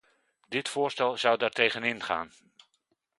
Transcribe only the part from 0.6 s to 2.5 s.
voorstel zou daartegenin gaan.